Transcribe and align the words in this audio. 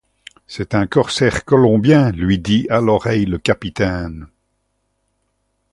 C’est 0.47 0.73
un 0.73 0.87
corsaire 0.87 1.45
colombien, 1.45 2.09
lui 2.09 2.39
dit 2.39 2.65
à 2.71 2.81
l’oreille 2.81 3.27
le 3.27 3.37
capitaine. 3.37 4.25